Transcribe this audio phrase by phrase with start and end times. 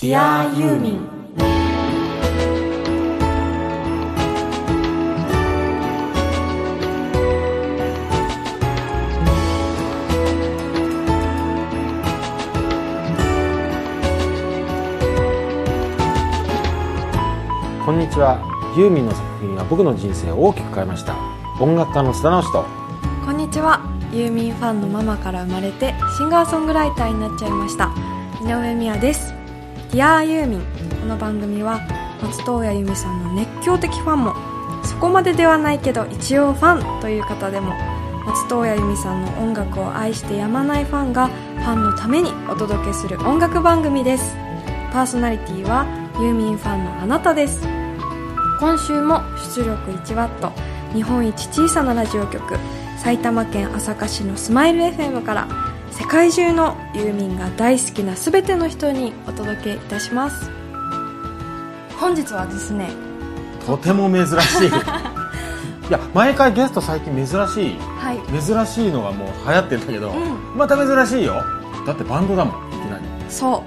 [0.00, 1.06] Dear ユーミン
[17.84, 18.40] こんにちは。
[18.78, 21.14] ユーミンの作品が僕の人生を大きく変えました。
[21.60, 22.64] 音楽家の須田直人
[23.26, 23.82] こんにちは。
[24.14, 27.92] ユーミンファンのママから生まれてシンガーソングライターになっちゃいました。
[28.42, 29.38] 井上美也です
[29.90, 30.60] Dear ユーミン。
[31.00, 31.80] この番組は
[32.22, 34.34] 松任谷由実さんの熱狂的ファンも
[34.84, 37.74] そこまでではないけど一応ファンという方でも
[38.24, 44.36] 松任谷由実さんの音楽を愛してやまないファンがファンのためにお届けする音楽番組です。
[44.92, 45.86] パーソナリティは
[46.20, 47.60] ユーミンファンのあなたです。
[48.60, 49.22] 今週も
[49.56, 50.52] 出力 1W
[50.94, 52.56] 日本一小さなラジオ局
[52.98, 60.50] 埼玉県朝霞市のスマイル FM から世界中のユーミンが大好きな全ての人にお届けいたします。
[61.98, 62.90] 本日はですね
[63.66, 64.68] とても珍しい。
[65.88, 67.78] いや毎回ゲスト最近珍しい。
[67.98, 68.42] はい。
[68.42, 70.56] 珍しいのがもう流行ってんだけど、ん。
[70.56, 71.42] また珍しいよ。
[71.86, 73.04] だってバンドだもんいきなり。
[73.28, 73.64] そ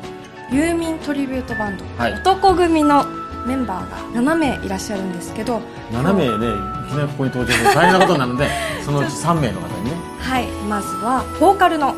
[0.52, 0.56] う。
[0.56, 2.14] ユーミントリビュートバンド、はい。
[2.14, 3.06] 男組の
[3.46, 6.48] メンバーが7名いらっしゃるんですけど7名ね
[6.88, 8.48] いきなりここに登場すると大変なことになるので
[8.86, 9.92] そのうち3名の方にね。
[10.20, 10.48] はい。
[10.70, 11.96] まずはボーカルの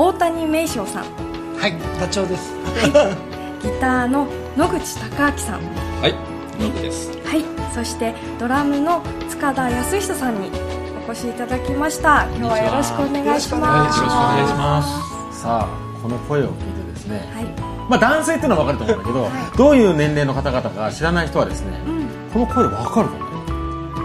[0.00, 1.04] 大谷芽衣翔さん
[1.58, 2.54] はい、ダチョウです。
[3.60, 5.60] ギターの野口孝明さん
[6.00, 6.14] はい、
[6.60, 7.10] ノブです。
[7.24, 10.52] はい、そしてドラムの塚田康久さんに
[11.04, 12.28] お越しいただきました。
[12.36, 13.98] 今日はよろしくお願いします。
[13.98, 14.82] よろしくお願いしま
[15.32, 15.42] す。
[15.42, 15.68] さあ
[16.00, 17.44] この声を聞いてですね、はい、
[17.90, 23.10] まあ男性っていうのは分かると思うんだけど、どういう年齢の方々か知らない人はですね、うん、この声分かるかもね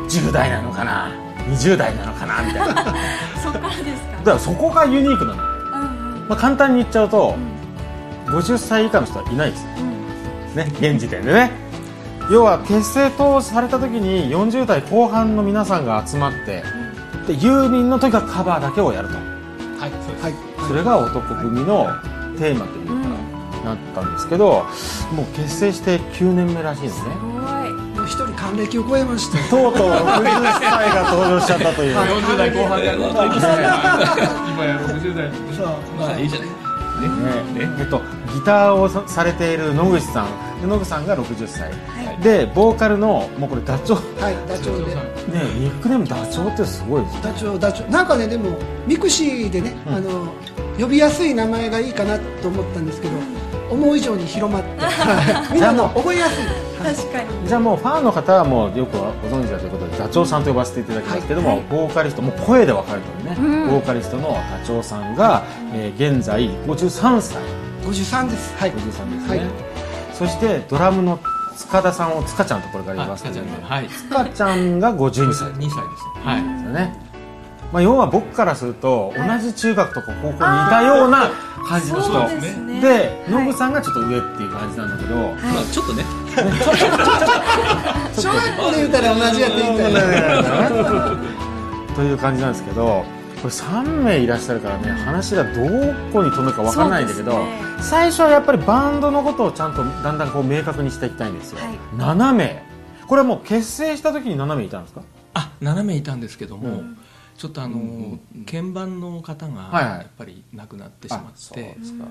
[0.10, 1.12] 10代なのかな
[1.50, 2.96] 20代なのかなみたいなだか
[3.44, 4.32] そこからですか。
[4.32, 5.53] らそこがユニークなの、
[6.28, 7.36] まあ、簡単に言っちゃうと、
[8.28, 9.66] 50歳以下の人はいないです。
[9.78, 10.56] うん。
[10.56, 11.52] ね現時点でね。
[12.32, 16.64] 要は結成とされた時に40代後半の皆さんが集まって
[17.28, 19.16] でユーミンのとにかくカバーだけをやると。
[19.16, 21.88] はい、はい、それが男組の
[22.38, 22.94] テーマというか、
[23.66, 24.66] なったんですけど
[25.14, 27.16] もう結成して9年目らしいですね
[28.53, 29.50] 還暦を超えました。
[29.50, 33.53] とうとう60歳が登場しちゃったという40代後半でやるといいですね。
[34.53, 35.31] 今や60代。
[35.56, 36.50] そう、まあいいじゃない。
[36.50, 36.56] ね
[37.80, 38.00] えっと、
[38.34, 41.72] ギターをさされている野口さんで野口さんが60歳、
[42.22, 44.96] でボーカルのもうこれダチョウはい、ダチョウで。
[44.96, 45.02] ね
[45.58, 50.31] ニックネームダチョウってすごいですねダチョウ、ダチョウ、なんかね、でも、ミクシーでね、あの、
[50.80, 53.14] 呼びやすい名前がいいかなと思ったんですけど。
[53.74, 56.72] 思う以上に広まって、 はいみんなの覚えやすい。
[56.84, 57.48] はい確かに。
[57.48, 67.42] じゃあもうファンの方はもうよくご存知だということでダチョウさんと呼ばせていただきますけども、はいボーカリストもう声で分かるとね、うんボーカリストのダチョウさんが、えー現在53歳
[67.86, 68.56] 五十三です。
[68.58, 68.72] はい。
[68.72, 69.42] 53ですね、はい
[70.14, 71.20] そしてドラムの
[71.58, 73.88] 塚田さんを塚ちゃんとこれから言いますけど、ね、はい。
[73.90, 75.74] 塚ちゃんが52歳2歳です。
[76.24, 76.44] はい。
[76.44, 76.96] ですよね、
[77.73, 80.39] まあ、要は僕からすると同じ中学とか高校にい
[80.69, 81.31] たような
[81.67, 82.11] 感じの人。
[82.11, 82.79] そうですね。
[82.81, 83.45] ではい。
[83.45, 86.06] ノブさんがちょっと上っていう感じなんだけど、まあ ちょっとね。
[88.16, 91.09] 小学校で言うたら同じやって言ったら。
[91.95, 93.06] という感じなんですけどこ
[93.44, 95.51] れ3名いらっしゃるからね話がど
[96.11, 97.61] こに飛ぶか分からないんだけど、ね。
[97.81, 101.78] 最初はやっぱりバンドのことをちゃんとだんだんこう明確にしていきたいんですよ、はい。
[101.97, 102.63] 7名。
[103.07, 105.01] これはもう結成した時に7名いたんですか？
[105.35, 106.97] あ、7名いたんですけども、うん
[107.38, 109.98] ちょっとあの鍵盤の方がはいはい。
[110.00, 112.06] やっぱり亡くなってしまあそうってで、すか。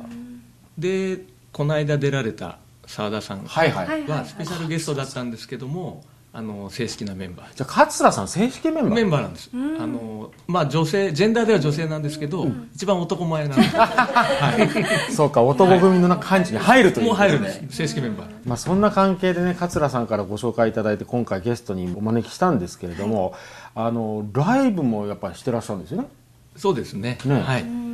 [0.79, 7.55] でこの間出られた澤田さんはいはい、はいはスペシャルゲストだったんですけども、あの正式なメンバー。
[7.55, 8.95] じゃあ桂さん正式メンバー？
[8.95, 9.83] メンバーなんです、うん。
[9.83, 13.63] あのまあ女性ジェンダーでは女性なんですけど、一番男前なんで。
[13.65, 17.07] す、 はそうか男組の感じに入るとい、い。
[17.07, 17.77] うもう入るんです。
[17.77, 18.29] 正式メンバー。
[18.47, 23.35] まあ、そんな関係でね桂さんからご紹介いただいて今回ゲストにお招きしたんですけれども、
[23.75, 26.09] あのライブもやっぱりしてらっしゃるんですよね。
[26.57, 27.19] そうですね。
[27.27, 27.41] ね。
[27.43, 27.92] はい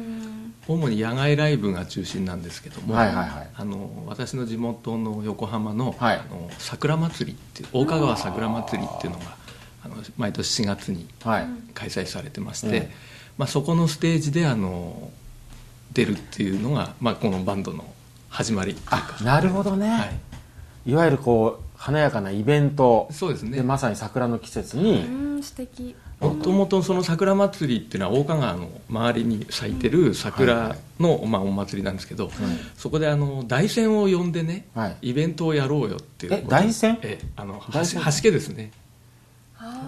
[0.69, 3.49] 主に野外ライブが中心なんですけども、はいはいはい。
[3.55, 6.17] あの私の地元の横浜の,、はい。
[6.17, 9.25] あの桜祭りっていう大香川桜祭りっていうのが
[9.85, 12.89] あの毎年4月にはい、開催されてまして、うん。
[13.39, 15.11] まあ、そこのステージであの
[15.93, 17.85] 出るっていうのが、まあ、このバンドの
[18.29, 19.17] 始まりっていうか。
[19.21, 20.05] あなるほどね、は
[20.87, 20.91] い。
[20.91, 23.09] い、わゆるこう華やかなイベント。
[23.11, 23.57] そうですね。
[23.57, 25.97] でまさに桜の季節に、うん、素敵。
[26.21, 32.31] もともとその桜祭りっていうのは大香川の周りに咲いてる桜の、まあ、お祭りなんですけど、
[32.77, 35.11] そこであの大山を呼んでね、はい。
[35.11, 38.73] イベントをやろうよっていうえ大山ええあの橋橋家ですね。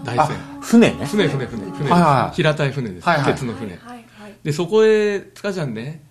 [0.05, 1.07] 大あ山船ね。
[1.07, 2.31] 船船船船。
[2.33, 3.33] 平たい船です、はいはい。
[3.33, 3.79] 鉄の船、はい
[4.21, 4.35] はい。
[4.45, 6.03] でそこへ塚ちゃんね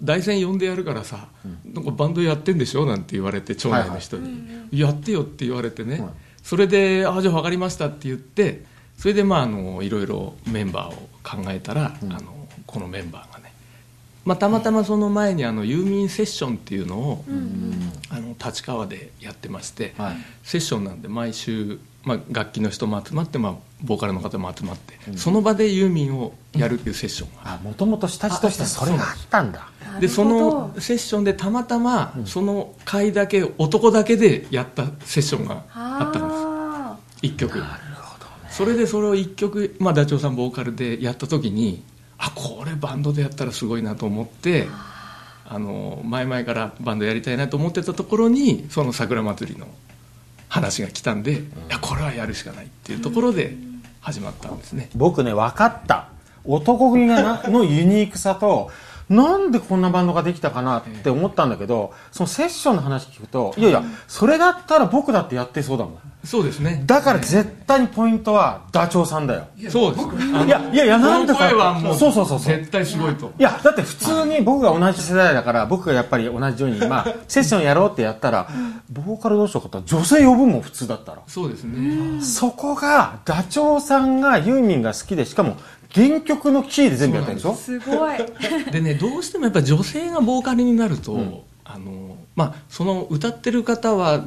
[0.00, 1.28] 大戦呼んでやるからさ、
[1.64, 2.86] なんかバンドやってんでしょ？
[2.86, 6.10] なんて言われて町内の人に、やってよって言われてね、はい。
[6.42, 8.64] それで「あじゃあ分かりました」って言って
[8.98, 13.52] それでまああのいろいろメンバーを考えたら、あのこのメンバーがね、
[14.24, 17.24] まあ、たまたまその前にあのユーミンセッションっていうのを、
[18.08, 20.16] あの立川でやってまして、はい。
[20.42, 29.68] セッションなんで毎週、まあ、楽器の人も集まって、まあ、ボーカルの方も集まって、その場でユーミンをやるっていうセッションがあもともと下地としてそれがあったんだ。
[30.00, 36.40] でそのセッションでたまたまその回だけ男だけでやったセッションがあったんです。
[36.40, 37.62] あ1曲
[38.56, 41.82] それでそれを1曲、まあ、ダチョウさんボーカルでやった時に
[42.18, 44.68] あこれバンドでやったらすごいなと思って
[45.46, 49.66] あの前々からバンドやりたいなと思ってたところにその桜祭りの
[50.48, 51.36] 話が来たんで、い
[51.68, 53.56] やこれはやるしかないっていうところで
[54.00, 56.08] 始まったんですね、僕ね分かった。
[56.44, 58.70] 男組がなのユニークさと
[59.08, 65.98] なんでこんなバンドができたかなって思ったんだけどそのセッションの話聞くといやいやそれだったら僕だってやってそうだもん。
[66.24, 66.82] そうですね。
[66.86, 69.46] だから絶対にポイントはダチョウさんだよ。
[69.68, 70.06] そうです。
[70.46, 72.56] いやいやいやなんでこかの声はもうそうそうそうそう。
[72.56, 73.30] 絶対すごいと。
[73.38, 78.48] いやだって普通に僕が同じ世代だから僕がやっぱり同じようにまあセッションやろうってやったら
[78.88, 81.20] ボーカルどうしようかって女性呼ぶもん普通だったら。
[81.26, 82.22] そうですね。
[82.22, 85.58] そこがダチョウさんがユーミンが好きでしかも
[85.94, 87.54] 原曲のキーで全部やってるでしょ？
[87.54, 87.78] す。
[87.78, 88.18] ごい。
[88.72, 94.24] でねどうしてもやっぱ女性がボーカルになると、あのまあ、その歌ってる方は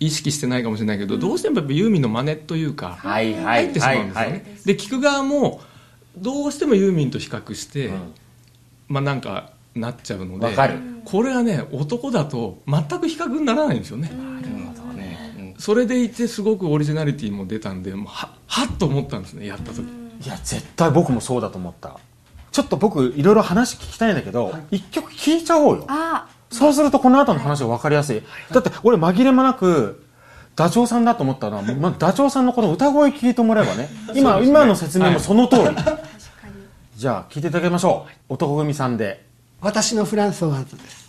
[0.00, 3.34] 意識してないかもしれないけど、どうしてもやっぱユーミンの真似というかはい。
[3.34, 5.60] は入ってしまうんですよね、で聞く側も
[6.16, 7.90] どうしてもユーミンと比較して、
[8.88, 10.78] まあなんかなっちゃうのでわかる。
[11.04, 14.10] これはね男だと全く比較にならないんですよね、
[15.58, 19.84] それでいてすごくオリジナリティも出たんでもうははっと思ったんですねやった時、
[20.24, 21.98] いや絶対僕もそうだと思った。
[22.50, 25.84] ちょっと僕いろいろ話聞きたいんだけど一、曲聴いちゃおうよ。
[25.88, 28.22] あそうするとこの後の話が分かりやすい。
[28.52, 30.04] だって俺紛れもなく
[30.54, 35.62] ダチョウさんだと思ったのは、 まあ、ダチョウさんのこの歌声聞いてもらえばね 今今の説明もその通り、
[36.96, 38.34] じゃあ聞いていただきましょう。
[38.34, 39.24] 男組さんで。
[39.60, 41.03] 私のフランスワーズです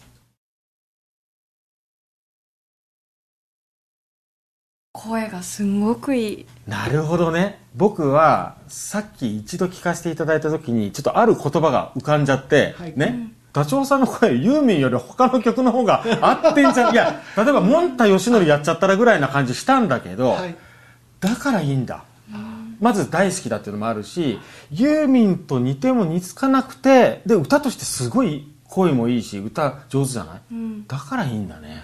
[5.07, 6.45] 声がすんごくいい。
[6.67, 7.59] なるほどね。
[7.75, 12.93] 僕はさっき一度聞かせていただいた時にちょっとある言葉が浮かんじゃって、はい。
[12.95, 13.31] ね？
[13.53, 16.91] ダチョウさんの声ユーミンより他の曲の方が合ってんじゃん。
[16.93, 20.55] いや例えばモンタヨシノリやっちゃったらぐらいな感じしたんだけど、はい。
[21.19, 22.03] だからいいんだ。
[22.81, 24.37] まず大好きだっていうのもあるし
[24.69, 30.41] ユーミンと似ても似つかなくてで歌としてすごい声もいいし歌上手じゃない、
[30.87, 31.83] だからいいんだね。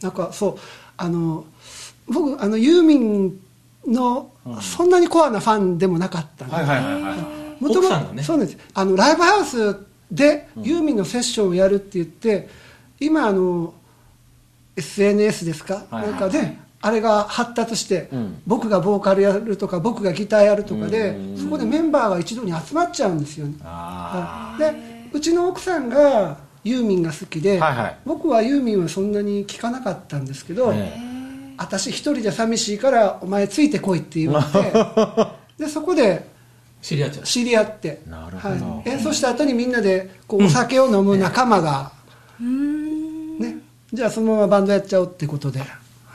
[0.00, 0.58] なんかそう
[0.96, 1.44] あの
[2.12, 3.40] 僕あのユーミン
[3.86, 4.30] の
[4.60, 6.56] そんなにコアなファンでもなかったんで
[7.60, 8.22] もとも奥さんがね。
[8.22, 8.58] そうなんです。
[8.74, 9.76] あのライブハウス
[10.10, 12.48] でユーミンのセッションをやるって言って、
[12.98, 13.74] 今あの
[14.76, 16.10] SNS ですか、はいはい。
[16.10, 18.40] なんかであれが発達して、ん。
[18.46, 23.54] 僕がボーカルやるとか僕がギターやるとかで、そこでメンバーが一度に集まっちゃうんですよね。
[23.62, 24.72] あで
[25.12, 27.98] うちの奥さんがユーミンが好きで、はいはい。
[28.06, 31.09] 僕はユーミンはそんなに聴かなかったんですけど、え
[31.60, 34.72] 私一人で寂しいからお前ついてこいって言われて
[35.62, 36.26] でそこで
[36.80, 37.24] 知り合っちゃう。
[37.24, 38.00] 知り合って。
[38.08, 38.54] なるほど。
[38.54, 41.92] はい、演奏した後にみんなでこうお酒を飲む仲間が、
[42.40, 43.56] ね、
[43.92, 45.60] じゃあそのままバンドやっちゃおうってことで、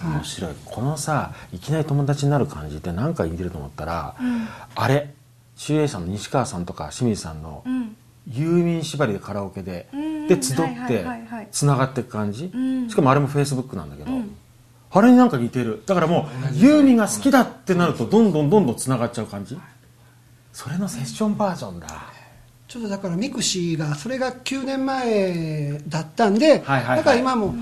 [0.04, 0.52] 面白い。
[0.66, 4.16] このさいきなり友達になる感じって何か似てると思ったら、
[4.74, 5.14] あれ
[5.56, 7.96] 集英さんの西川さんとか清水さんのうん。
[8.28, 10.28] ユーミン縛りでカラオケでうん。
[10.28, 11.06] で集って
[11.52, 12.46] つながっていく感じ？
[12.46, 12.90] ん。
[12.90, 14.10] しかもあれもフェイスブックなんだけど
[14.98, 15.84] あれになんか似てる。
[15.86, 19.60] だからもうユーミンが好きだってなるとどんどんどんどんつながっちゃう感じ？
[20.54, 21.88] それのセッションバージョンだ。
[22.70, 26.98] ちょっとだからミクシーがそれが9年前だったんで、はいはいはい。
[27.00, 27.54] だから今も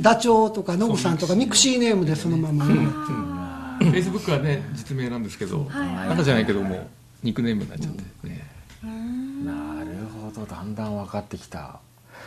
[0.00, 1.78] ダチョウとかノブさんとかミクシー。
[1.78, 6.88] ネームでそのまま、フェイスブックはね実名なんですけど、中じゃないけども
[7.22, 8.46] ニックネームになっちゃって、ね。
[8.82, 10.44] なるほど。
[10.44, 11.80] だんだん分かってきた。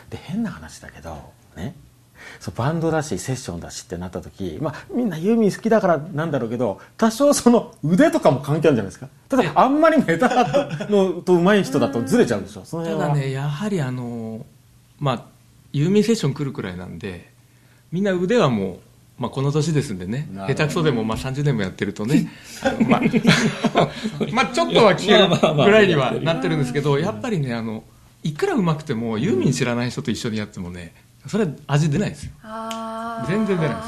[0.10, 1.76] で変な話だけどね
[2.40, 9.10] そうバンドだしセッションだしってなった時、まあ、みんなユーミン好きだからなんだろうけど多少その腕とかも関係あるんじゃないですか。
[9.36, 13.16] 例えばあんまり下手だったのと上手い人だとずれちゃうんでしょそのた辺は。
[13.16, 14.46] だねやはりあの
[15.00, 15.24] まあ
[15.74, 17.30] ユーミンセッション来るくらいなんで
[17.92, 18.80] みんな腕はもう、
[19.20, 22.30] まあ、この年ですんでね下手くそでもまあ30年もやってるとね
[22.88, 23.02] まあ
[24.32, 25.56] まあちょっとは聞ける。
[25.64, 27.84] ぐらいにはなってるんですけどやっぱりねあの
[28.24, 30.94] いくら上手くてもユーミン知らない人と一緒にやってもね
[31.28, 32.32] それは味出ないですよ。
[33.28, 33.82] 全然出ないで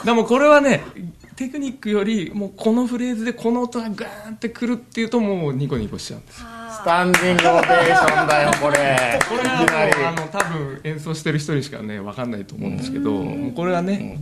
[0.00, 0.06] す。
[0.06, 0.82] でもこれはね
[1.36, 6.38] テクニックよりもうこのフレーズでこの音がガーンってくるっていうともうニコニコしちゃうんです。
[6.40, 9.18] スタンディングオベーションだよこれ。
[9.28, 13.24] これはあの多分演奏してる人にしかね分かんないと思うんですけど、
[13.54, 14.18] これはね、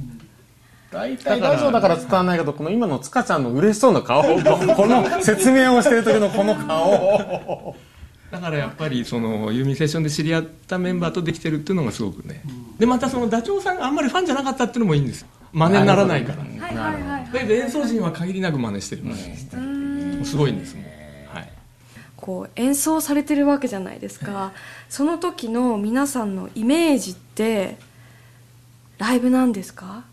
[0.90, 4.28] 大体ラジオだから伝わらないけどこの今の塚ちゃんの嬉しそうな顔こ
[4.86, 7.76] の説明をしてる時のこの顔
[8.30, 12.42] だからやっぱりそのユーミンセッションで知り合ったメンバーとできてるっていうのがすごくね、
[12.78, 15.28] でまたそのダチョウさんがあんまりファンじゃなかったっていうのもいいんですよ。
[15.52, 21.52] 真似にならないから、はいはいはいだけど演奏陣は限りなく真似してる、もうすごいんですもん、はい、
[22.16, 24.52] こう演奏されてるわけじゃないですか。
[24.88, 27.78] その時の皆さんのイメージって
[28.98, 30.04] ライブなんですか？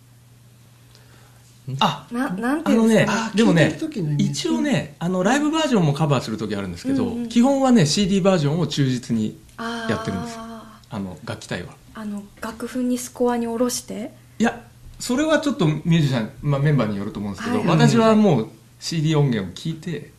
[1.79, 4.25] あななんていうんですか、あでもねのイメージ。
[4.25, 10.41] 一応ねあのライブバージョンもカバーする時あるんですけど、うんうん基本はね CD バージョンを忠実にやってるんですよ。
[10.89, 11.75] あの楽器隊は。
[11.93, 14.11] あの楽譜にスコアに下ろして？
[14.39, 14.63] いや
[14.99, 17.67] それはちょっとミュージシャン、まあ、メンバーによると思うんですけど、はい。
[17.67, 18.47] はい私はもう
[18.79, 20.11] CD 音源を聞いて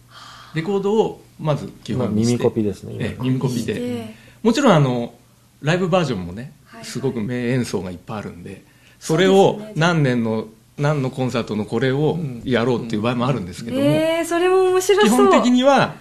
[0.54, 3.74] レコードをまず基本にして耳コピですねええ耳コピで。
[3.74, 5.14] でもちろんあの
[5.62, 6.80] ライブバージョンもねはい。
[6.80, 8.64] はいすごく名演奏がいっぱいあるんで
[9.00, 10.46] それを何年の
[10.78, 15.08] 何のコンサートのこれをやろうっていう場合もあるんですけども、えー、それも面白そう。
[15.08, 15.96] 基本的には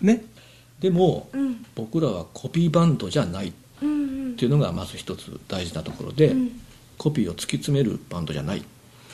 [0.00, 0.24] ね。
[0.80, 1.64] でも、うん。
[1.74, 6.60] 僕らはコピーバンドじゃないっていうのがまず一つ大事なところで、うん。
[6.98, 8.64] コピーを突き詰めるバンドじゃない。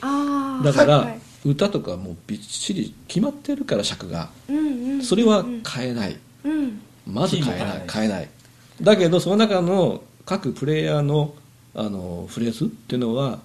[0.00, 4.30] ああだから、はい歌とかもうびっしり決まってるから尺が。
[4.48, 5.02] うんうんうん。
[5.02, 6.80] それは変えない、うん。
[7.06, 7.58] まず変えない。
[7.58, 7.88] キーも変えない。
[7.88, 8.28] 変えない。
[8.80, 11.34] だけどその中の各プレイヤーの
[11.74, 13.38] あのフレーズっていうのは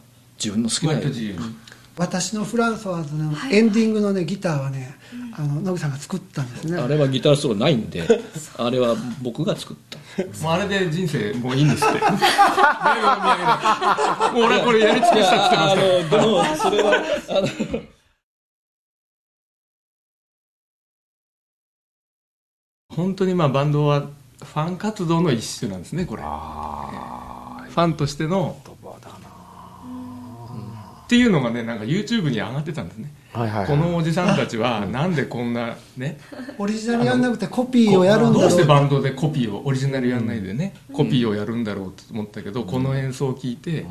[0.44, 0.96] 自分の好きな
[1.96, 3.56] 私のフランソワーズのはい。
[3.56, 4.96] エンディングのねギターはね、
[5.38, 6.78] あの野口さんが作ったんですね。
[6.78, 8.04] あれはギターソロないんで
[8.58, 10.00] あれは僕が作った。
[10.44, 12.00] もうあれで人生もういいんですって。
[12.02, 12.08] も
[14.42, 16.68] う俺はこれやり尽くしたって言ってます。
[16.68, 16.94] あからのでもそれは
[17.30, 17.48] あの
[22.90, 26.24] 本当にまあバンドはファン活動の一種なんですねこれ。
[26.24, 28.58] ファンとしての
[31.13, 33.13] っていうのがねなんか YouTube に上がってたんですね。
[33.34, 33.67] はいはいはい。
[33.67, 36.17] このおじさんたちはなんでこんなね
[36.58, 38.41] オリジナルやんなくてコピーをやるんだろう。
[38.41, 43.86] どうしてバンドでコピーをオリジナルやんないでね、コピーをやるんだろうと思ったけど、この演奏を聞いて、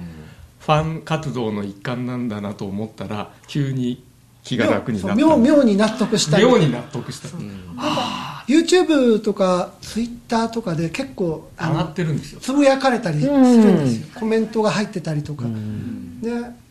[0.59, 4.02] ファン活動の一環なんだなと思ったら急に
[4.43, 5.14] 気が楽になった。
[5.14, 7.29] 妙妙に納得した妙に納得した、
[8.49, 12.41] YouTube とか Twitter とかで結構あ上がのってるんですよ。
[12.41, 14.07] つぶやかれたりするんですよ。
[14.19, 15.45] コメントが入ってたりとか。
[15.45, 16.62] で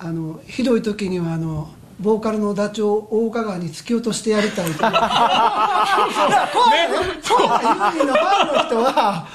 [0.00, 5.88] あのひどい時にはあのボーカルのダチョウを大川に突き落としてやりたいとか。
[6.52, 9.26] 怖い怖いユーミンのファンの人は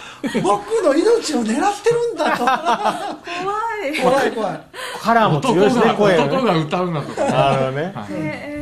[0.41, 2.55] 僕の命を狙ってるんだと怖
[3.85, 4.61] い怖い怖い
[5.01, 8.07] カラーも男強いしねが声男が歌うなとかねなるほどねは
[8.49, 8.52] い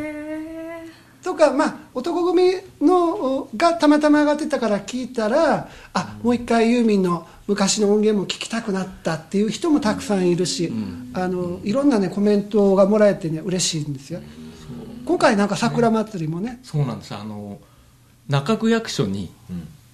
[1.41, 10.71] か、まあ、男組のがたまたま上がってたから聞いたらあもう一回ユーミンの昔の音源も聞きたくなったっていう人もたくさんいるし、
[11.13, 14.21] あのいろんな、ね、コメントがもらえてね嬉しいんですよ。
[15.05, 16.59] 今回なんか桜祭りもね。
[16.63, 17.59] そうなんですあの
[18.29, 19.33] 中区役所に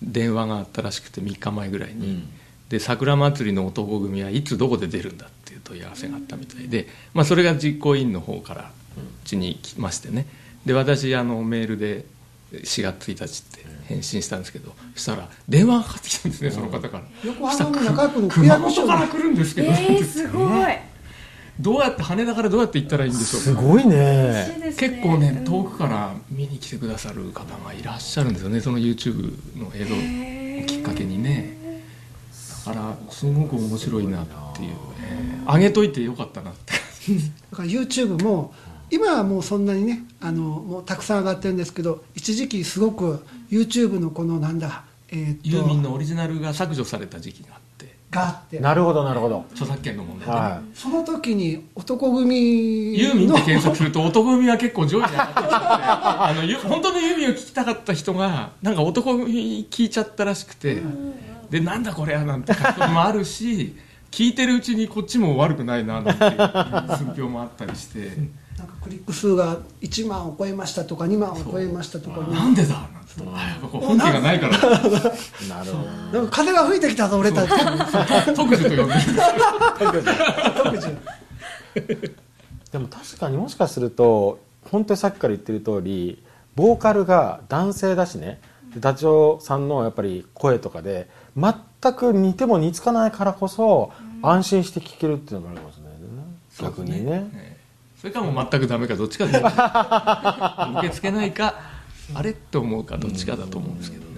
[0.03, 2.27] 電話があったらしくて3日前ぐらいに、
[2.69, 10.27] で桜祭りの男組はいつどこで出るんだっていう問い合わせがあったみたいで、まあ、それが実行委員の方からうちに来ましてね
[10.67, 12.03] で私あのメールで
[12.51, 17.03] 4月1日って返信したんですけどそしたら電話がかかってきたんですねその方から。
[17.24, 20.74] 横浜の中区の区熊役所から来るんですけど、えー、すごい。
[21.59, 23.62] どうやって羽田からどうやって行ったらいいんでしょうか。
[23.62, 24.74] すごいね。
[24.77, 31.55] 結構ね遠くから見に来てくださる方がいらっしゃるんですよねその YouTube の映像をきっかけにね。
[32.65, 34.71] だからすごく面白いなっていう、
[35.01, 35.53] えー。
[35.53, 36.74] 上げといてよかったなって
[37.51, 38.53] だから YouTube も
[38.89, 47.96] 今はもうそんなにねあのもうたくさん上がってるんですけど一時期すごく YouTube のこのなんだえーユーミンのオリジナルが削除された時期があって。
[48.10, 48.60] があって。
[48.60, 49.46] なるほどなるほど。
[49.51, 50.27] 著作権の問題。
[50.27, 55.50] で、はその時に男組ユーミンので検索すると男組は結構上位に上がってきて。
[55.51, 60.82] あのゆ本当のユーミンを聞きたかった人がなんか男組聞いちゃったらしくて、
[61.50, 63.75] でなんだこれやなんて書き込みもあるし
[64.12, 68.12] 聞いてるうちにこっちも悪くないななんていう寸評もあったりして
[68.57, 72.21] なんかクリック数が1万を超えましたとか2万を超えましたとか。
[72.21, 74.57] なんでだなんてあやっぱこう本家がないから。
[74.57, 74.67] いな
[75.63, 77.49] るほどなんか風が吹いてきたぞ俺たち。
[77.49, 79.01] 特需と呼んでる。
[80.55, 80.97] 特需。
[82.71, 86.23] でも確かにもしかすると本当にさっきから言ってる通り
[86.55, 88.41] ボーカルが男性だしね。
[88.73, 91.53] でダチョウさんのやっぱり声とかで全
[91.93, 93.91] く似ても似つかないからこそ
[94.23, 95.97] 安心して聴けるっていうのがあるかもしれないね。
[96.59, 97.29] 逆にね。
[97.35, 97.46] ええ
[97.97, 99.39] それかもう全くダメかどっちかで。
[99.39, 101.55] 受け付けないか
[102.13, 104.16] あれって思うかどっちかだと思うんですけどね、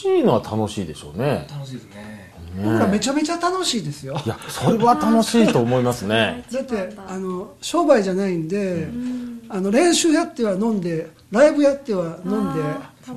[0.00, 1.46] しいのは楽しいでしょうね。
[1.50, 2.30] 楽しいですね。
[2.56, 4.20] 僕らめちゃめちゃ楽しいですよ。
[4.24, 6.44] いやそれは楽しいと思いますね。
[6.50, 6.60] だ。
[6.60, 8.88] ってあの商売じゃないんで、
[9.48, 12.60] あの練習やっては飲んでライブやっては飲んで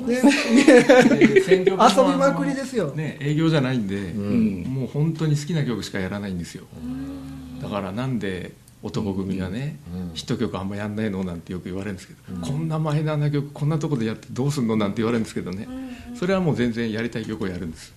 [0.06, 2.92] で選曲も遊びまくりですよ。
[2.92, 6.66] ね、営業じゃないんで、もう本当に好きな曲しかやらないんですよ。
[7.62, 8.52] だからなんで
[8.84, 9.80] 男組はね、
[10.14, 15.68] ヒット曲あんまやんないのなんてよく言われるんですけど、こんなマイナーな曲こんなとこでやってどうすんのなんて言われるんですけどね、
[16.16, 17.94] それはもう全然やりたい曲をやるんです。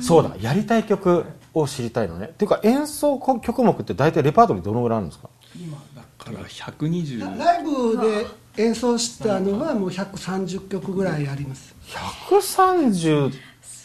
[0.00, 2.26] そうだやりたい曲を知りたいのね。
[2.26, 5.28] っていうか演奏曲目って大体レパートリーどのぐらいあるんですか？
[5.56, 8.26] 今だから120ライブで
[8.62, 11.74] 演奏したのはもう130曲ぐらいあります。
[12.28, 13.32] 130っ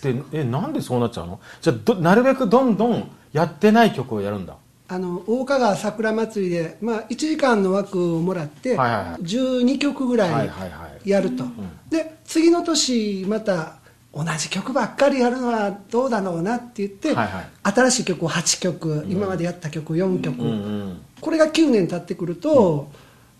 [0.01, 1.39] てえなんでそうなっちゃうの？
[1.59, 4.55] じゃあどなるべくどんどんやってない曲をやるんだ
[4.87, 9.21] あの大香川桜祭りで、まあ、1時間の枠をもらって、はいはいはい。
[9.21, 11.09] 12曲ぐらいはいはいはい。
[11.09, 11.45] やると、
[11.89, 13.75] で次の年また
[14.13, 17.45] 同じ曲ばっかりやるのはどうだろうなって言って、はいはい。
[17.63, 22.91] 新しい曲を8曲、今までやった曲4曲、うんうんこれが9年経ってくると、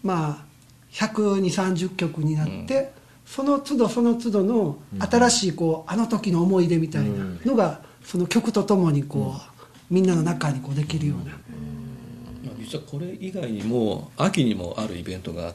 [0.03, 0.45] まあ
[0.93, 2.93] 12030曲になって、
[3.25, 9.52] その都度その都度の新しいこうあの時の思い出みたいなのが、その曲とともにこう、
[9.93, 15.53] みんなの中にこうできるような、まあ実はこれ以外にも秋にもあるイベントが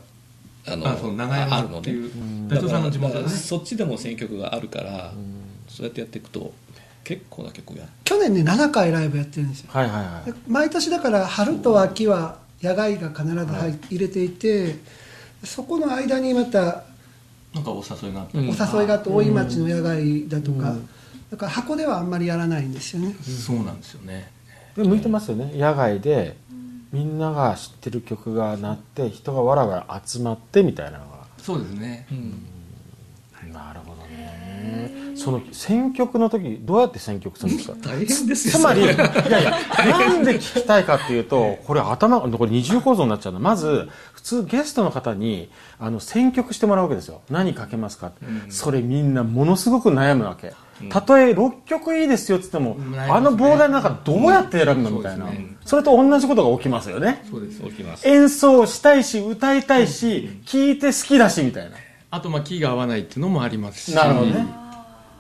[0.65, 1.93] あのあそう長るので。
[3.29, 5.13] そっちでも選曲があるから
[5.67, 6.55] そうやってやっていくと
[7.03, 7.89] 結構な曲をやる。
[8.05, 9.71] 去年ね7回ライブやってるんですよ。
[9.73, 10.31] はいはいはい。
[10.31, 14.77] で毎年だから春と秋は野外が必ず入っ入れていて
[15.43, 16.85] そこの間にまた
[17.55, 20.77] なんかお誘いがあって、お誘いがあって大井町の野外だとか、
[21.31, 24.31] だから箱ではあんまりやらないんですよね、そうなんですよね。
[24.77, 25.53] で向いてますよね。
[25.55, 26.37] 野外で
[26.93, 31.27] みんなが知ってる曲が鳴って人がわらわら集まってみたいなのが。
[31.43, 32.07] そうですね、
[33.53, 35.17] なるほどね。
[35.17, 37.77] その選曲の時どうやって選曲するんですか？
[37.83, 38.59] 大変ですよ。
[38.59, 38.97] つまり いやい
[39.45, 43.41] やなんで聞きたいかっていうとこれ頭これ二重構造になっちゃうの。
[43.41, 47.23] まず普通ゲストの方にあの選曲してもらうわけですよ。
[47.31, 48.13] 何かけますか、
[48.49, 50.53] それみんなものすごく悩むわけ、
[50.91, 52.77] たとえ6曲いいですよっつっても、
[53.09, 55.27] あの膨大な中どうやって選ぶのみたいな、
[55.65, 57.25] それと同じことが起きますよね。
[57.31, 57.61] そうです。
[57.63, 58.09] 起きます。
[58.09, 61.77] 演奏したいし歌いたいし聴いて好きだしみたいな。
[62.11, 63.95] あとまあキーが合わないっていうのもありますし。
[63.95, 64.47] なるほどね。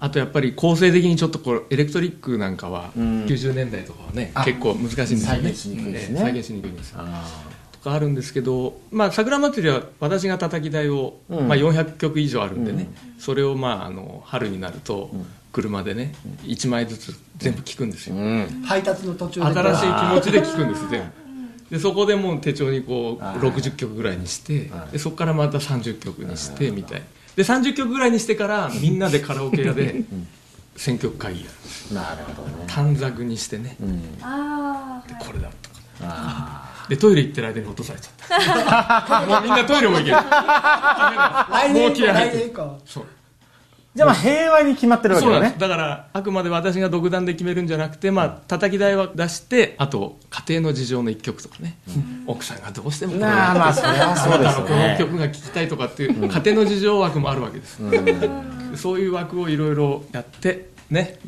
[0.00, 3.26] あとやっぱり構成的にちょっとこうエレクトリックなんかはん。
[3.26, 5.24] 90年代とかはねあ結構難しいんですよね。
[5.24, 6.14] 再現しにくいですね。
[6.18, 7.24] ええ再現しにくいんですあ
[7.72, 11.48] とかあるんですけど、まあ、桜祭りは私が叩き台を、うん。
[11.48, 15.10] まあ、400曲以上あるんでね、それをまああの春になると
[15.58, 18.62] 車でね1枚ずつ全部聴くんですよ、ーうん。
[18.62, 19.46] 配達の途中で。
[19.46, 21.06] 新しい気持ちで聴くんです全部。
[21.70, 27.02] でそこでもう手帳にこうあー60曲ぐらいにしてでそこからまた30曲にしてみたい。
[27.34, 30.04] で30曲ぐらいにしてからみんなでカラオケ屋で
[30.76, 31.46] 選曲会議や
[31.90, 31.94] る。
[31.94, 32.64] なるほどね。
[32.68, 33.76] 短冊にしてね。
[33.80, 34.18] うん。
[34.22, 35.76] あでこれだとか。
[36.02, 39.26] あでトイレ行ってる間に落とされちゃった。
[39.26, 40.16] も うみんなトイレも行ける。
[41.74, 43.06] もう気合入ってる来年以降そう
[43.98, 45.56] じゃあまあ平和に決まってるわけだね。
[45.58, 51.76] だからあくまで私が独断で決めるんじゃなくてまあ叩き台は出してあと家庭の事情の一曲とかね、
[52.24, 54.96] 奥さんがどうしてもこれまあそれはそうですよね。
[54.98, 57.80] この曲が聴きたいとかっていう家庭の事情枠もあるわけです、
[58.76, 61.18] そういう枠をいろいろやってね、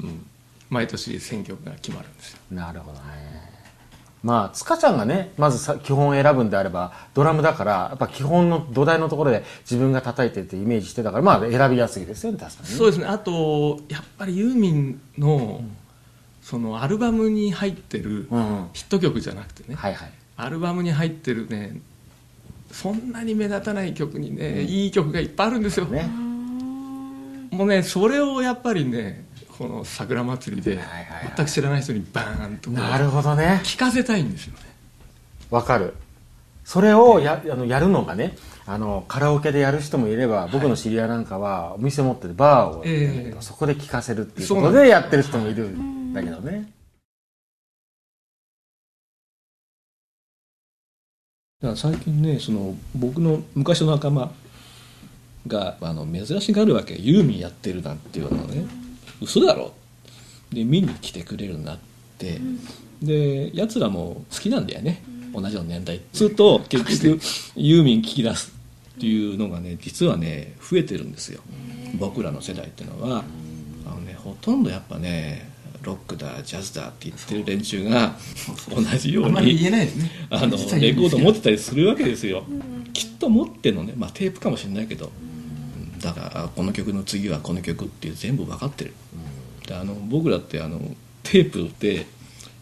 [0.68, 2.38] 毎年選曲が決まるんですよ。
[2.52, 3.50] なるほどね
[4.22, 12.74] まあ塚ちゃんがねまずさ基本を選ぶんであればドラムだからやっぱ基本の土台のところで自分が叩いてってイメージしてたからまあ選びやすいですよね確かにね。
[12.76, 13.06] そうですね。
[13.06, 15.62] あとやっぱりユーミンの,、
[16.42, 20.12] そのアルバムに入ってるうんヒット曲じゃなくてね、はいはい。
[20.37, 21.80] アルバムに入ってるね
[22.72, 26.09] そんなに目立たない曲にね、いい曲がいっぱいあるんですよ、ね。
[27.50, 29.24] もうねそれをやっぱりね
[29.61, 30.79] この桜祭りで
[31.37, 33.61] 全く知らない人にバーンとなるほどね。
[33.62, 34.61] 聞かせたいんですよね。
[35.51, 35.92] わかる。
[36.64, 43.40] それをやあのやるのがねあのカラオケでやる人もいれば僕の知り合いなんかはお店持っててバーをええ。
[43.40, 46.70] そこで聴かせるっていうことでやってる人もいるんだけどね。
[51.61, 54.33] だ最近ねその僕の昔の仲間
[55.46, 58.80] があの珍しがるわけユーミンやってるなんていうのはね
[59.20, 59.72] 嘘だろ？
[60.52, 61.78] で見に来てくれるなっ
[62.18, 62.40] て、
[63.02, 65.02] でやつらも好きなんだよね、
[65.33, 67.20] 同じような年代すると結局
[67.56, 68.52] ユーミン聞き出す
[68.96, 71.40] っていうのがね実はね増えてるんですよ。
[71.98, 73.24] 僕らの世代っていうのは。
[73.87, 75.50] あのねほとんどやっぱね
[75.83, 78.14] ロックだジャズだって言ってる連中が
[78.68, 80.11] 同じようあんまりに言えないですね。
[80.30, 82.44] あのレコード持っててたりするわけですよ、
[82.92, 85.30] きっと持ってんのね、まあ、テープかもしれないけど、うん
[86.01, 88.95] だからあこの曲の次はこの曲っていう全部分かってる、
[89.67, 90.81] であの僕らってあの
[91.23, 92.07] テープで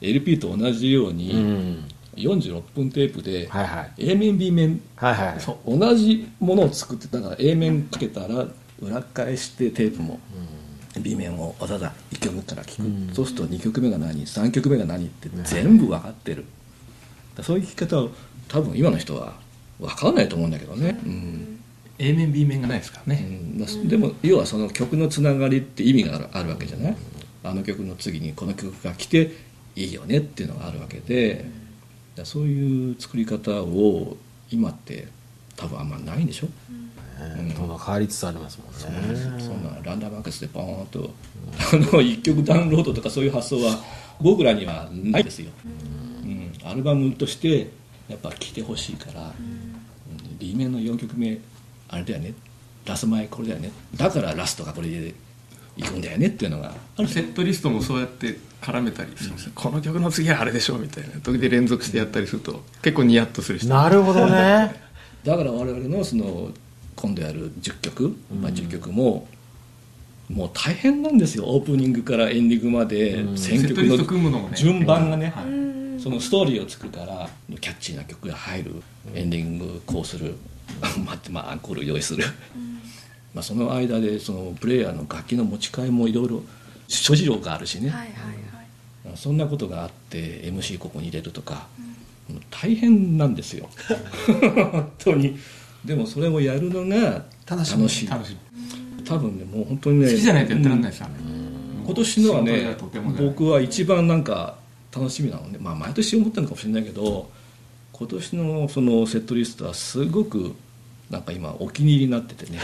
[0.00, 1.84] LP と同じよううにん
[2.16, 4.10] 46分テープではいはい。
[4.10, 5.40] A 面 B 面はいはい。
[5.40, 8.46] そう同じものを作ってだから A 面かけたら
[8.80, 10.20] 裏返してテープも
[11.00, 16.44] B 面をわざわざ1曲から聴く、そうすると2曲目が何3曲目が何って全部分かってる、
[17.42, 18.10] そういう聴き方を
[18.48, 19.34] 多分今の人は
[19.78, 21.57] 分かんないと思うんだけどね、うん
[21.98, 26.96] A 面 B 面がないですからね、うんだでも要はその曲のつながりって意味があるあるわけじゃない？
[27.44, 29.32] あの曲の次にこの曲が来て
[29.74, 31.34] いいよねっていうのがあるわけで。
[31.34, 31.46] だか
[32.22, 34.16] らそういう作り方を
[34.50, 35.06] 今って
[35.56, 36.52] 多分あんまないんでしょ、ね
[37.56, 39.40] どんどん変わりつつありますもんね。
[39.40, 41.10] そんなランダムアクセスでポーンと
[41.72, 43.82] あの1曲ダウンロードとかそういう発想は
[44.20, 45.50] 僕らにはないですよ、
[46.24, 47.70] うん、アルバムとして
[48.08, 50.38] やっぱ聴いてほしいから、うん。
[50.38, 51.38] B 面の4曲目
[51.88, 52.34] あれだよね。
[52.86, 53.70] ラス前これだよね。
[53.96, 55.14] だからラストがこれで
[55.76, 56.74] いくんだよねっていうのが。
[56.96, 59.24] あるセットリストもそうやって絡めたりす？
[59.24, 59.36] るん。
[59.36, 61.20] ですよ、この曲の次はあれでしょみたいな。
[61.20, 64.74] 時で連続してやったりすると結構ニヤッとする人なるほどね。
[65.24, 66.50] だから我々のその
[66.96, 69.28] 今度やる10曲、まあ、10曲も
[70.28, 71.44] もう大変なんですよ。
[71.46, 73.24] オープニングからエンディングまで。
[73.36, 76.00] 選曲の順番がね、はい。
[76.02, 77.28] そのストーリーを作るから
[77.60, 78.82] キャッチーな曲が入る。
[79.14, 80.34] エンディングこうする
[81.04, 82.24] 待ってまあアンコール用意する、
[83.34, 86.42] まあ、その間でそのプレイヤーの楽器の持ち替えもいろいろ
[86.88, 88.08] 諸事情があるしね、はいはい
[89.06, 89.16] はい。
[89.16, 91.66] そんなことがあって MC ここに入れるとか、
[92.50, 93.68] 大変なんですよ。
[94.72, 95.38] 本当に。
[95.84, 97.82] でもそれをやるのが楽しみ。
[97.82, 98.08] 楽しい。
[98.08, 98.36] 楽しい
[99.08, 101.14] 多分ねもう本当にね好きじゃないとやってらんないですよね、
[101.86, 102.76] 今年のはね
[103.18, 104.58] 僕は一番なんか
[104.94, 105.58] 楽しみなのね。
[105.58, 107.30] まあ毎年思ってるのかもしれないけど
[107.98, 110.54] 今年のそのセットリストはすごく
[111.10, 112.58] なんか今お気に入りになっててね。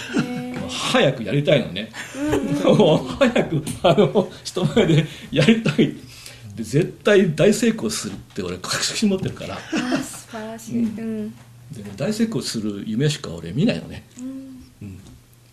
[0.68, 1.90] 早くやりたいのね。
[2.64, 5.94] もう早くあの人前でやりたい。
[6.55, 9.59] で絶対大成功するって俺確信持ってるから。
[10.03, 10.79] 素晴らしい。
[10.79, 11.31] うん、
[11.73, 14.23] でね大成功する夢しか俺見ないのね、う
[14.85, 15.01] ん。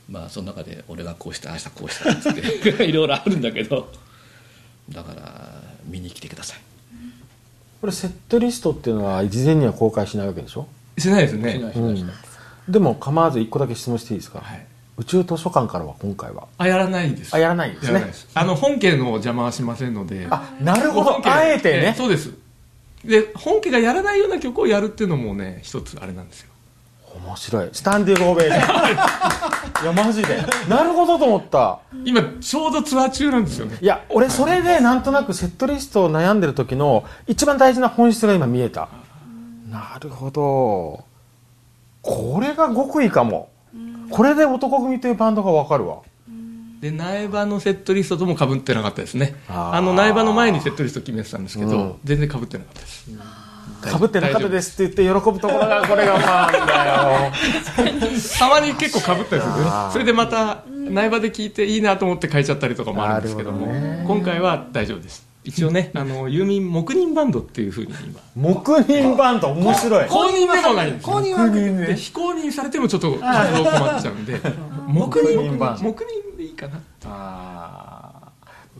[0.07, 3.91] まあその中で俺がこうしたああしたこうしたっつって いろいろあるんだけど。
[4.89, 6.70] だから見に来てください
[7.81, 10.67] これセットリストっていうのは事前には公開しないわけでしょ？
[10.97, 11.53] しないですね。
[11.53, 12.15] しないしないしない。
[12.69, 14.65] でも構わず一個だけ質問していいですか、はい。
[14.97, 16.47] 宇宙図書館からは今回は。
[16.57, 17.33] あやらないです。
[17.33, 17.87] あやらないですね。
[17.87, 18.27] やらないです。
[18.33, 20.27] あの本家の邪魔はしませんので。
[20.29, 21.27] あなるほど。
[21.27, 21.95] あえてね。
[21.97, 22.31] そうです。
[23.03, 26.50] で本家がやらないような曲をやるっていうのもね一つあれなんですよ
[27.15, 27.69] 面白い。
[27.71, 29.83] スタンディングオベーション。
[29.83, 30.37] いやマジで。
[30.67, 31.79] なるほどと思った。
[32.05, 33.77] 今ちょうどツアー中なんですよね。
[33.81, 38.89] いや俺それでなんとなくセットリストを悩んでる時の一番大事な本質が今見えた。
[39.69, 41.03] なるほど。
[42.01, 43.49] これが極意かも。
[44.09, 45.99] これで男組というバンドが分かるわ。
[46.81, 49.35] で苗場のセットリストともかぶってなかったですね。
[49.47, 51.95] あの苗場の前にセットリスト決めてたんですけど、うん。
[52.03, 53.07] 全然かぶってなかったです
[53.81, 54.81] かぶってなかったです。
[54.83, 57.31] って言って喜ぶところがこれがまあだよ。
[58.37, 59.71] たまに結構かぶったりするんですね。
[59.91, 63.67] それでまた苗場で聞いていいなと思って変えちゃったりとかもあるんですけども
[64.05, 65.27] 今回は大丈夫です。
[65.43, 68.19] 一応ね あのユーミン黙認バンドっていうふうに今。
[68.35, 69.47] 黙認バンド？
[69.49, 70.07] 面白い。
[70.07, 71.13] 公認でもないんですよ。
[71.13, 71.49] 公認は
[71.87, 74.39] で非公認されてもちょっと活動困っちゃうんで。
[74.87, 76.79] 黙認認バンド黙認でいいかな。
[77.05, 77.80] あー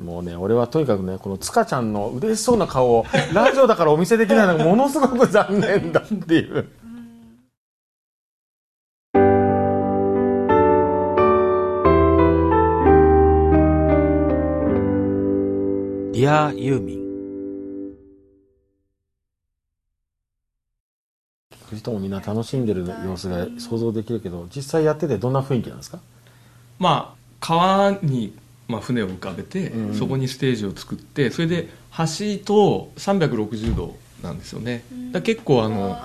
[0.02, 6.68] もうね俺はとにかくねこの塚ちゃんの嬉しそうな顔をラジオだからお見せできないのがものすごく残念だっていう。
[16.14, 17.02] ディアユーミン。
[21.68, 26.00] 聞く人もみんな楽しんでる様子が想像できるけど実際やっててどんな雰囲気なんですか？
[26.80, 28.38] まあ川に、
[28.72, 36.00] まあ、船を浮かべて、うんそこにステージを作ってそれで橋と360度なんですよね、だ結構あの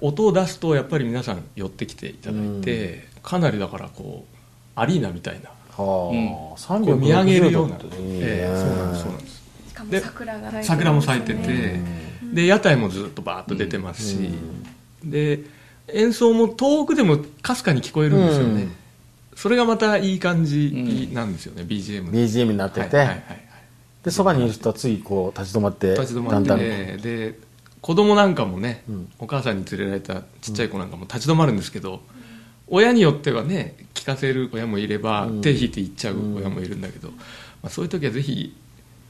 [0.00, 4.36] 音を出すとやっぱり皆さん寄ってきていただいて、かなりだからこう
[4.74, 5.50] アリーナみたいな。
[5.50, 8.50] はあ、こう見上げるような、いいねえ。
[8.52, 9.42] えそうなんですそうなんです。
[9.68, 10.76] しかもで桜が咲いてますね。
[10.76, 11.80] 桜も咲いてて、
[12.32, 14.30] で屋台もずっとバーッと出てますし、
[15.04, 15.40] で
[15.88, 18.72] 演奏も遠くでもかすかに聞こえるんですよね、うん
[19.38, 23.44] それがまたいい感じなんですよね、BGM で BGM になってて、はいはいはいはい。
[24.02, 27.38] でそばにいる人はついこう立ち止まって立ち止まっだんだんてで
[27.80, 29.12] 子供なんかもね、うん。
[29.20, 32.00] お母さんに連れられたちっちゃい子なんかも立ち止まるんですけど、
[32.66, 35.40] 親によってはね聞かせる親もいれば、うん。
[35.40, 37.16] 手引いて行っちゃう親もいるんだけど、ま
[37.62, 38.56] あ、そういう時はぜひ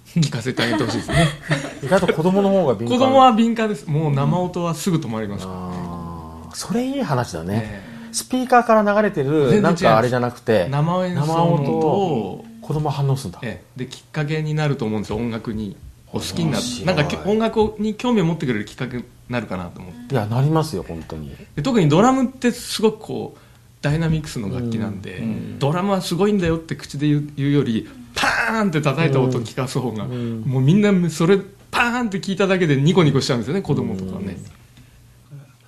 [0.08, 1.26] 聞かせてあげてほしいですね。
[1.82, 2.98] 意外と子供の方が敏感。
[2.98, 3.86] 子供は敏感です。
[3.86, 6.54] もう生音はすぐ止まりますから、あー。
[6.54, 13.78] それいい話だね、ねスピーカーから流れてるなんかあれじゃなくて生演奏の音を子供は反応するんだ、ええ。
[13.78, 15.76] できっかけになると思うんですよ音楽に。
[16.10, 16.96] お好きにな面白い。
[16.96, 20.14] なんかき音楽に興味を持ってくれるきっかけになるかなと思って。
[20.14, 21.34] いやなりますよ本当に。
[21.54, 23.38] で特にドラムってすごくこう
[23.82, 25.22] ダイナミックスの楽器なんで、
[25.58, 31.38] ドラムはすごいんだよって口で言う言うよりパーンって叩いた音を聞かす方が、もうみんなそれ
[31.70, 34.36] パーンって聞いただけでニコニコしちゃうんですよね子供とかはね、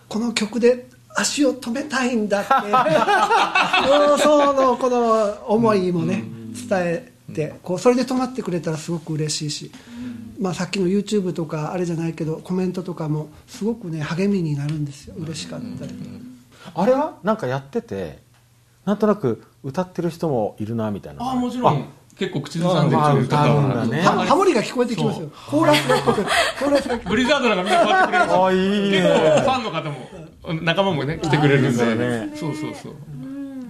[0.08, 2.52] この曲で足を止めたいんだって。
[3.88, 6.24] もうそのこの思いもね
[6.68, 9.72] 伝えてこうそれで止まってくれたらすごく嬉しいし、
[10.40, 15.14] まあ、さっきの YouTube とかあれじゃないけどコメントとかもすごくね励みになるんですよ。
[15.18, 15.94] 嬉しかったり、
[16.74, 18.18] あれはなんかやってて
[18.84, 21.24] なんとなく歌ってる人もいるなみたいな。
[21.24, 21.88] ああもちろん
[22.20, 25.30] 結構口ずさんである方歌うんだねはハモリが聞こえてきますよ。
[25.48, 28.44] コーラスが聞こえてコーラスが聞こえてブリザードなんかみんなこうやってくれる。
[28.44, 32.92] あいい結構フねァンの方も仲間もね来てくれるんで、ねそうそうそう。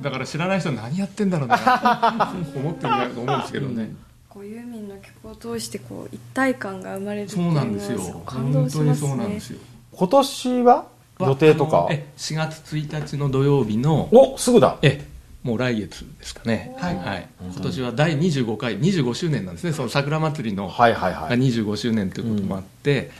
[0.02, 3.92] だから知らない人は何やってんだろうな思ってるんだと思うんですけどね、
[4.28, 8.22] こうユーミンの曲を通してこう一体感が生まれるっていそううのはなんですよ。
[8.26, 9.60] 感動し本当にますねそうなんですよ。
[9.92, 10.86] 今年は
[11.20, 11.78] 予定とか？
[11.78, 14.78] あのえ4月1日の土曜日のおすぐだ。
[14.82, 15.06] え
[15.42, 16.74] もう来月ですかね。
[16.78, 17.28] はい。
[17.40, 19.72] 今年は第25回25周年なんですね。
[19.72, 20.68] その桜祭りの。
[20.68, 23.10] はいはいはがい25周年ということもあって、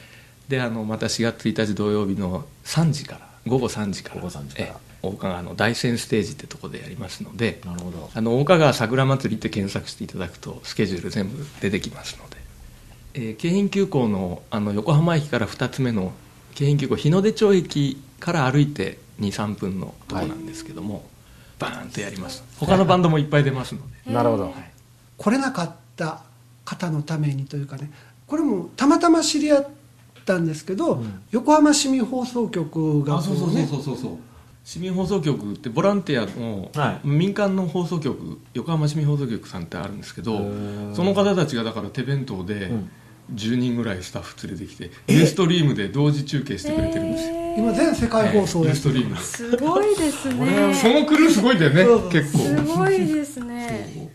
[0.48, 4.68] であのまた4月1日土曜日の3時から午後3時から午後3時から。
[4.68, 8.10] え大岡川の大山ステージってとこでやりますのでなるほど。
[8.14, 12.36] あの大岡川桜祭りって検索していただくとスケジュール全部出てきますので、
[13.14, 16.12] えー京浜急行のあの横浜駅から2つ目の
[16.54, 21.08] 京浜急行日の出町駅から歩いて23分のとこなんですけども、
[21.60, 22.42] バーンとやります。
[22.58, 24.52] 他のバンドもいっぱい出ますので、 なるほど、
[25.16, 26.22] 来れなかった
[26.64, 27.92] 方のためにというかね。
[28.26, 29.68] これもたまたま知り合っ
[30.24, 34.10] たんですけど、横浜市民放送局があそうそうこうねそうそうそう。
[34.64, 37.08] 市民放送局ってボランティアのはい。
[37.08, 40.94] 民間の放送局横浜市民放送局さんってあるんですけどー。
[40.94, 42.90] その方たちがだから手弁当でん
[43.34, 47.34] 10人ぐらいスタッフ連れてきてユーストリームで同時中継してくれてるんですよ。
[47.56, 49.14] 今全世界放送ユやってるーストリーム。
[49.14, 50.74] ですごいですね。
[50.74, 52.38] そのクルーすごいんだよね結構。
[52.38, 54.10] すごいですね。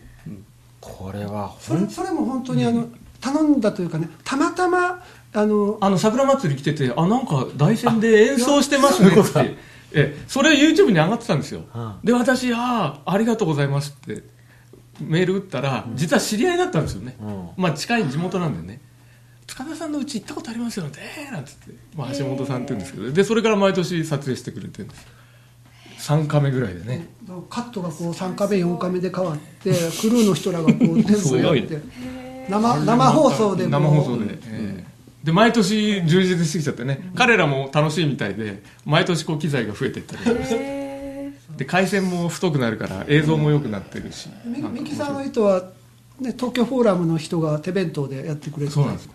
[0.80, 2.88] これはそれそれも本当にあの、
[3.20, 5.02] 頼んだというかねたまたま
[5.32, 9.76] あのあの桜祭り来ててあなんか大山で演奏してますねって。
[9.92, 11.94] えそれ YouTube に上がってたんですよ、うん。
[12.02, 14.22] で私ああありがとうございますって
[15.00, 17.48] メール打ったら、実は知り合いだったんですよね、うん。
[17.56, 18.80] まあ近い地元なんでね
[19.46, 20.92] 塚田さんのうち行ったことありますよね。
[21.18, 25.06] えーなんつって、まあ、橋本さんって言うんですけどでそれから毎年撮影してくれてるんです。
[25.98, 27.08] 3カメぐらいでね。
[27.50, 31.80] カットがこう3カメ4カメで変わってクルーの人らがこう全部やって。
[32.48, 33.70] 生生放送でも。
[33.70, 40.44] 生放送で、ええで毎年充実してきちゃってね、彼らも楽しいみたいで毎年こう機材が増えていったりとか。
[40.44, 45.62] してへで回線も太くなるから映像も良くなってるし、みなんかミキさんの人は、
[46.20, 49.08] ね、東京フォーラムの人が手弁当でやってくれてそうなんです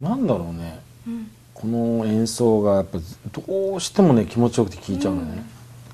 [0.00, 0.80] なんだろうね、
[1.54, 2.98] この演奏がやっぱ
[3.32, 5.44] どうしてもね気持ちよくて聴いちゃうのね、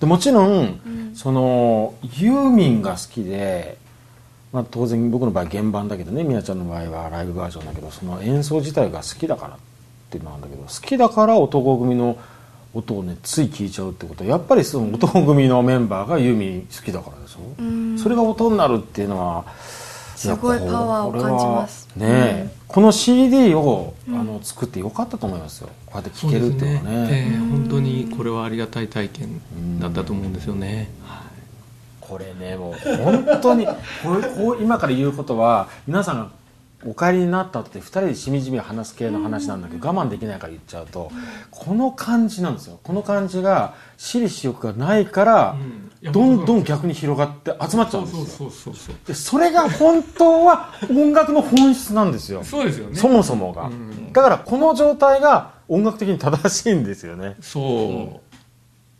[0.00, 3.76] でもちろん、そのユーミンが好きで、
[4.52, 9.58] まあ、当然僕の場合原版だけどねみなちゃんの場合はライブバージョンだけどその演奏自体が好きだからっ
[10.10, 12.18] ていうのなんだけど好きだから男組の
[12.72, 19.44] 音をねつい聴いちゃうってことはやっぱりその男組のメンバーがユーミン好きだからでしょ、それが音になるっていうのは
[20.20, 21.88] すごいパワーを感じます。
[21.96, 25.68] ねえ、この CD を、あの作ってよかったと思いますよ。
[25.86, 27.08] こうやって聴けるっていうのはね。
[27.10, 29.40] ええ本当にこれはありがたい体験
[29.80, 30.90] だったと思うんですよね、
[32.00, 33.64] これねもう本当に
[34.02, 36.30] こうこう今から言うことは皆さんが
[36.84, 41.10] お帰りになったって2人でしみじみ話す系の話なんだけど我慢できないから言っちゃうと
[41.50, 42.78] この感じなんですよ。
[42.82, 45.56] この感じが私利私欲がないからや
[46.02, 48.24] どんどん逆に広がって集まっちゃうんですよ。
[48.24, 52.42] そうそうそうそうでそれが本当は音楽の本質なんですよ。
[52.42, 52.96] そうですよね。
[52.96, 54.12] そもそもが、うん。
[54.12, 57.36] だからこの状態が音楽的に正しいんですよね。
[57.42, 58.20] そ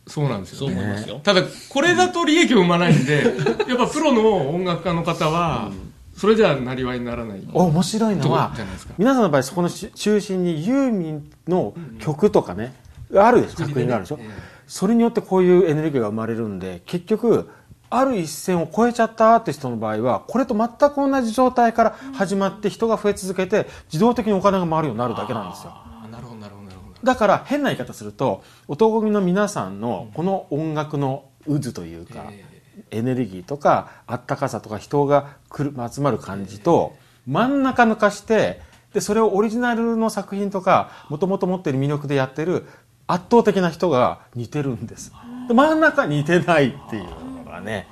[0.07, 0.75] う、そうなんですそよね。
[0.77, 3.23] う思いますよ、ただこれだと利益を生まないんで
[3.67, 5.71] やっぱプロの音楽家の方は
[6.15, 7.41] それじゃなりわいにならない。
[7.51, 8.93] 面白いのはじゃないですか。
[8.99, 12.75] 皆さんの場合そこのし中心にユーミンの曲とかね、
[13.15, 13.57] あるでしょ？
[13.65, 17.49] 作品があるでしょ、ええそれによってこういうエネルギーが生まれるんで結局
[17.89, 25.71] ある一線を越えちゃったアーティストの場合はこれと全く同じ状態から始まって人が増え続けて自動的にお金が回るようになるだけなんですよ。
[25.73, 26.99] あーなるほどなるほどなるほど。
[27.03, 32.31] だから変な言い方すると男組の皆さんのこの音楽の渦というか、
[32.91, 36.95] エネルギーとかあったかさとか人が来る集まる感じと
[37.27, 38.61] 真ん中抜かして
[38.93, 42.67] でそれをオリジナルの作品とかもともと持ってる魅力でやってる
[43.07, 45.11] 圧倒的な人が似てるんです。
[45.47, 47.03] で真ん中似てないっていう
[47.43, 47.87] のがね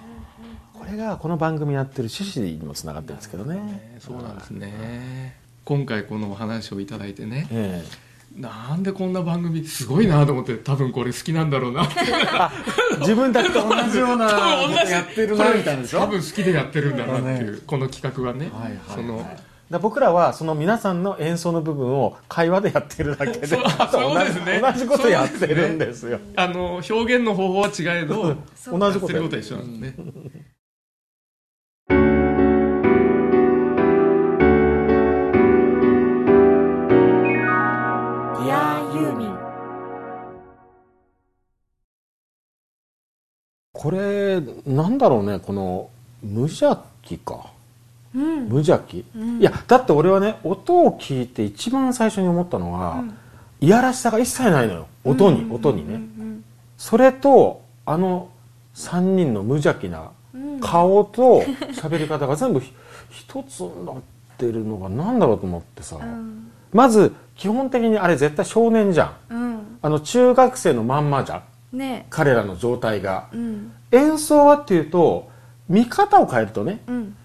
[0.74, 3.56] これがこの番組やってる趣旨にもつながってるんですけどね。
[3.56, 5.38] ねそうなんですね。
[5.65, 7.48] 今回このお話をいただいてね。
[7.52, 7.84] え
[8.38, 11.89] なんでこんな番組すごいなと思って多分これ好きなんだろうな。
[13.00, 14.30] 自分たちと同じような
[14.88, 16.00] やってるなみたいなでしょ？
[16.02, 18.50] 多分好きでやってるんだなっていうこの企画はね。
[18.54, 18.80] はいはい。
[18.88, 19.28] その
[19.69, 23.62] だ僕らはその皆さんの演奏の部分を会話でやってるだけで同じ
[24.62, 26.19] 同じことやってるんですよ。
[26.36, 28.36] あの表現の方法は違えど
[28.71, 29.29] 同じことやってる。
[29.29, 30.03] ことは一緒なんですね。
[31.89, 39.38] ディアユーミン
[43.73, 45.89] これなんだろうねこの
[46.23, 47.51] 無邪気か
[48.15, 48.48] うん。
[48.48, 49.06] 無邪気、い
[49.39, 53.04] やだって俺はね音を聞いて一番最初に思ったのは、
[53.62, 54.88] いやらしさが一切ないのよ。
[55.04, 56.02] 音に、音にね、
[56.78, 58.30] それとあの
[58.76, 60.12] 3人の無邪気な
[60.62, 61.41] 顔と
[61.74, 62.74] 喋り方が全部ひ
[63.12, 63.95] 一つになっ
[64.38, 65.98] てるのが何だろうと思ってさ、
[66.74, 69.34] まず基本的にあれ絶対少年じゃん。
[69.34, 69.78] うん。
[69.82, 71.43] あの中学生のまんまじゃ
[71.74, 71.78] ん。
[71.78, 72.06] ね。
[72.10, 73.72] 彼らの状態が、うん。
[73.91, 75.30] 演奏はっていうと
[75.67, 77.15] 見方を変えるとねうん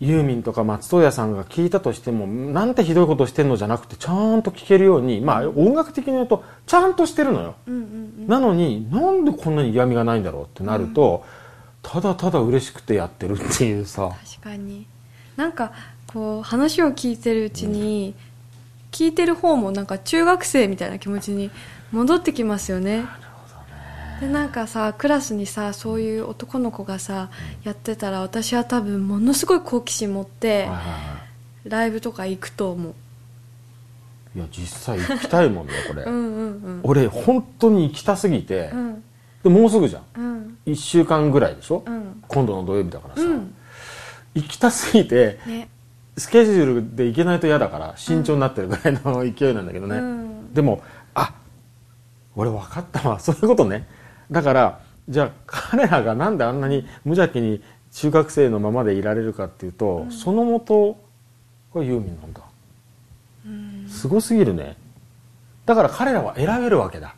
[0.00, 11.24] ユーミンとか松任谷さんが聞いたとしてもなんてひどいことしてんのじゃなくてちゃんと聞けるようにまあ音楽的に言うとちゃんとしてるのよ、うんうんなのになんでこんなに嫌味がないんだろうってなると、
[11.82, 14.10] ただただ嬉しくてやってるっていうさ。
[14.36, 14.86] 確かに。
[15.34, 15.72] なんか
[16.06, 18.14] こう話を聞いてるうちに、
[18.90, 21.50] 聞いてる方もなんか中学生みたいな気持ちに
[21.90, 23.06] 戻ってきますよね
[24.20, 27.30] でなんかさクラスにさそういう男の子がさ
[27.62, 30.68] やってたら私は多分ものすごい好奇心持って
[31.64, 32.94] ライブとか行くと思う。
[34.34, 39.04] いいや実際行きたいもんねこれ、 うんうん俺本当に行きたすぎて、うん。
[39.42, 40.02] でもうすぐじゃん。
[40.16, 40.58] うん。
[40.66, 42.22] 1週間ぐらいでしょ、うん。
[42.28, 43.54] 今度の土曜日だからさ、うん。
[44.34, 45.68] 行きたすぎてね。
[46.16, 50.54] スケジュールで行けないと嫌だから慎重になってるぐらいの勢いなんだけどね、うん。
[50.54, 50.82] でも
[51.14, 51.32] あ
[52.34, 53.18] 俺分かったわ。
[53.18, 53.86] そういうことね
[54.30, 57.62] だからじゃあ彼らがなんであんなに無邪気に
[57.92, 60.98] 中学生のままでいられるかっていうと、そのもと
[61.74, 62.42] がユーミンなんだ、
[63.90, 64.76] すごすぎるね。
[65.64, 67.14] だから彼らは選べるわけだ、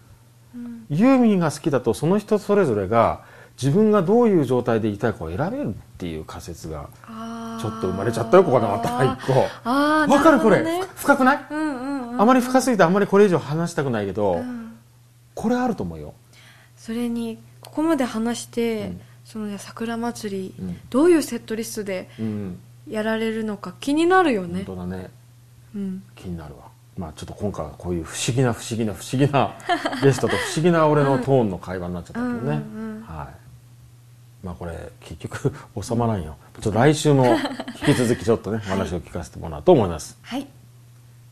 [0.88, 3.22] ユーミンが好きだとその人それぞれが
[3.60, 6.88] 自分がどういう状態でいたいかを選べるっていう仮説が
[7.60, 9.32] ちょっと生まれちゃったよここでまた一個。
[9.68, 14.76] わかるこれ、深くない、うんうんうんあまり深すぎてあんまりこれ以上話したくないけど、うん。
[15.34, 16.12] これあると思うよ
[16.80, 19.00] それにここまで話して、うん。
[19.26, 20.80] その桜祭り、うん。
[20.88, 22.58] どういうセットリストでうん。
[22.88, 25.10] やられるのか気になるよ本ね、当だね。
[25.76, 26.62] うん、気になるわ。
[26.96, 29.54] まあちょっと今回はこういう不思議な不思議な不思議な
[30.02, 33.02] ゲストと不思議な俺のトーンの会話になっちゃったけどね、うんうんうん。
[33.02, 33.24] は
[34.42, 34.46] い。
[34.46, 36.34] まあこれ結局収まらんよ。
[36.60, 37.26] ちょっと来週も
[37.86, 40.18] 引き続きちょっとね話を聞かせてもらおうと思います。
[40.22, 40.46] はい。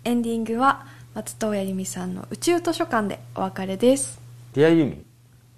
[0.05, 4.21] エンディングは松任谷由実さんの宇宙図書館でお別れです。
[4.53, 5.08] ディアユーミン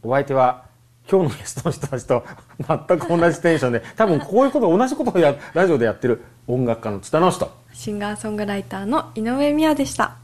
[0.03, 0.65] お相手は
[1.11, 2.25] 今日のゲストの人たちと
[2.89, 10.17] 全く同じテンションで多分こういうこと同じことをやラジオでやってる音楽家の津田直人シンガーソングライターの井上美也でした。